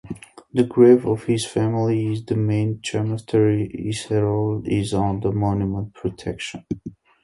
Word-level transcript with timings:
The 0.51 0.63
grave 0.63 1.05
of 1.05 1.25
his 1.25 1.45
family 1.45 2.17
at 2.17 2.25
the 2.25 2.35
Main 2.35 2.79
Cemetery 2.83 3.69
Iserlohn 3.87 4.67
is 4.67 4.95
under 4.95 5.31
monument 5.31 5.93
protection. 5.93 6.65